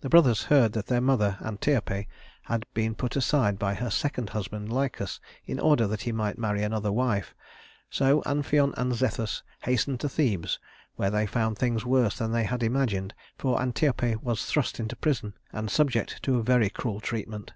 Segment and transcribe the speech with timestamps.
[0.00, 2.06] The brothers heard that their mother Antiope
[2.44, 6.62] had been put aside by her second husband Lycus, in order that he might marry
[6.62, 7.34] another wife;
[7.90, 10.58] so Amphion and Zethus hastened to Thebes,
[10.96, 15.34] where they found things worse than they had imagined, for Antiope was thrust into prison
[15.52, 17.52] and subjected to very cruel treatment.